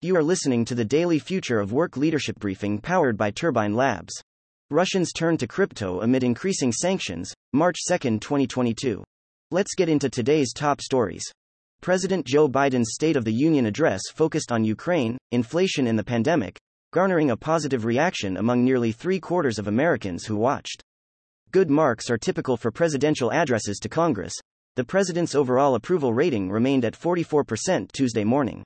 [0.00, 4.12] You are listening to the daily Future of Work Leadership Briefing powered by Turbine Labs.
[4.70, 9.02] Russians turn to crypto amid increasing sanctions, March 2, 2022.
[9.50, 11.24] Let's get into today's top stories.
[11.80, 16.58] President Joe Biden's State of the Union address focused on Ukraine, inflation, and the pandemic,
[16.92, 20.80] garnering a positive reaction among nearly three quarters of Americans who watched.
[21.50, 24.34] Good marks are typical for presidential addresses to Congress.
[24.78, 28.62] The president's overall approval rating remained at 44% Tuesday morning.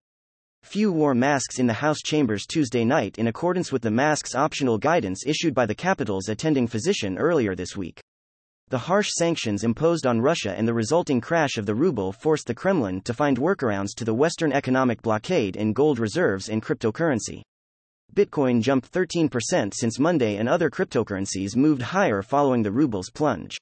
[0.62, 4.77] Few wore masks in the House chambers Tuesday night in accordance with the masks optional
[4.77, 7.98] guidance issued by the Capitol's attending physician earlier this week.
[8.68, 12.54] The harsh sanctions imposed on Russia and the resulting crash of the ruble forced the
[12.54, 17.40] Kremlin to find workarounds to the Western economic blockade in gold reserves and cryptocurrency.
[18.15, 23.56] Bitcoin jumped 13% since Monday and other cryptocurrencies moved higher following the ruble's plunge.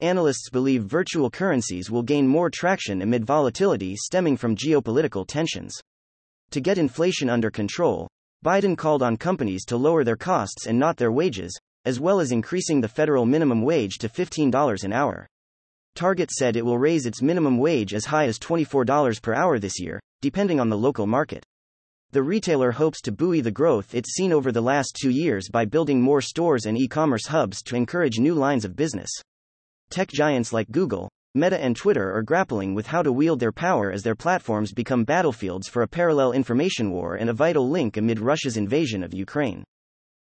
[0.00, 5.74] Analysts believe virtual currencies will gain more traction amid volatility stemming from geopolitical tensions.
[6.52, 8.06] To get inflation under control,
[8.44, 12.30] Biden called on companies to lower their costs and not their wages, as well as
[12.30, 15.26] increasing the federal minimum wage to $15 an hour.
[15.96, 19.80] Target said it will raise its minimum wage as high as $24 per hour this
[19.80, 21.44] year, depending on the local market.
[22.12, 25.64] The retailer hopes to buoy the growth it's seen over the last two years by
[25.64, 29.10] building more stores and e commerce hubs to encourage new lines of business.
[29.90, 33.90] Tech giants like Google, Meta and Twitter are grappling with how to wield their power
[33.90, 38.18] as their platforms become battlefields for a parallel information war and a vital link amid
[38.18, 39.64] Russia's invasion of Ukraine.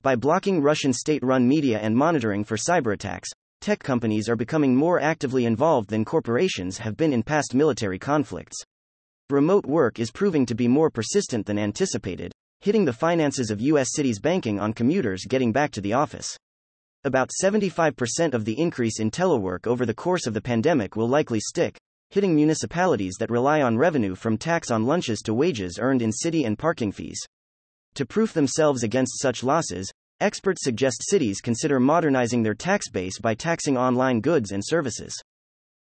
[0.03, 3.27] By blocking Russian state run media and monitoring for cyberattacks,
[3.61, 8.63] tech companies are becoming more actively involved than corporations have been in past military conflicts.
[9.29, 13.89] Remote work is proving to be more persistent than anticipated, hitting the finances of U.S.
[13.93, 16.37] cities banking on commuters getting back to the office.
[17.05, 21.39] About 75% of the increase in telework over the course of the pandemic will likely
[21.39, 21.79] stick,
[22.11, 26.45] hitting municipalities that rely on revenue from tax on lunches to wages earned in city
[26.45, 27.21] and parking fees.
[27.95, 29.89] To proof themselves against such losses,
[30.19, 35.15] experts suggest cities consider modernizing their tax base by taxing online goods and services.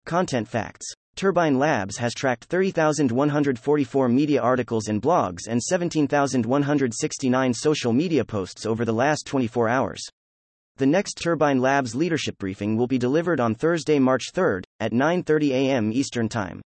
[0.07, 8.25] Content facts Turbine Labs has tracked 30,144 media articles and blogs and 17,169 social media
[8.25, 10.03] posts over the last 24 hours.
[10.77, 15.51] The next Turbine Labs leadership briefing will be delivered on Thursday, March 3rd, at 9:30
[15.51, 15.93] a.m.
[15.93, 16.61] Eastern Time.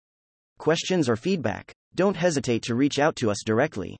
[0.59, 1.73] Questions or feedback?
[1.95, 3.97] Don't hesitate to reach out to us directly.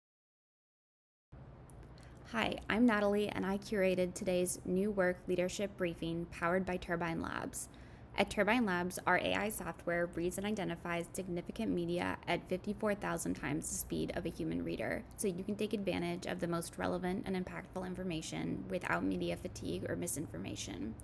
[2.33, 7.71] Hi, I'm Natalie and I curated today's new work leadership briefing powered by Turbine Labs.
[8.17, 13.75] At Turbine Labs, our AI software reads and identifies significant media at 54,000 times the
[13.75, 17.35] speed of a human reader, so you can take advantage of the most relevant and
[17.35, 20.95] impactful information without media fatigue or misinformation.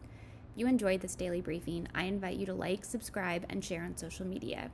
[0.52, 3.96] If you enjoyed this daily briefing, I invite you to like, subscribe, and share on
[3.96, 4.70] social media.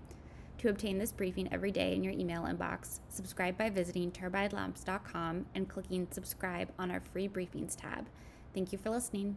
[0.59, 5.69] To obtain this briefing every day in your email inbox, subscribe by visiting turbinelabs.com and
[5.69, 8.09] clicking subscribe on our free briefings tab.
[8.53, 9.37] Thank you for listening.